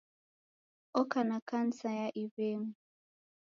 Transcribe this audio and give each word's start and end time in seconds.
Oka 1.01 1.19
na 1.29 1.37
kansa 1.49 1.87
ya 1.99 2.07
iw'engu. 2.23 2.73